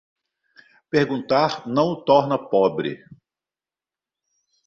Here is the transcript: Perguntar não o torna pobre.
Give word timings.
Perguntar 0.89 1.67
não 1.67 1.85
o 1.89 2.03
torna 2.03 2.35
pobre. 2.35 3.05